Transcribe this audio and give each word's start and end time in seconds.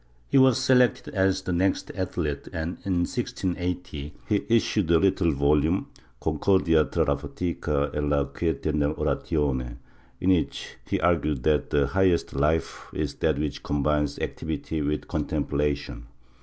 He 0.29 0.39
was 0.39 0.57
selected 0.59 1.13
as 1.13 1.43
the 1.43 1.53
next 1.53 1.91
athlete 1.93 2.47
and, 2.51 2.79
in 2.83 3.01
1680, 3.05 4.15
he 4.27 4.43
issued 4.49 4.89
a 4.89 4.97
little 4.97 5.31
volume— 5.31 5.89
"Concordia 6.23 6.85
tra 6.85 7.03
la 7.03 7.15
fatica 7.15 7.91
e 7.93 7.99
la 8.01 8.23
quiete 8.25 8.73
nell' 8.73 8.95
oratione," 8.95 9.77
in 10.19 10.31
which 10.31 10.77
he 10.87 10.99
argued 11.01 11.43
that 11.43 11.69
the 11.69 11.85
highest 11.85 12.33
life 12.35 12.87
is 12.95 13.13
that 13.13 13.37
which 13.37 13.61
coml)ines 13.61 14.19
activity 14.23 14.81
with 14.81 15.07
contemplation. 15.07 16.07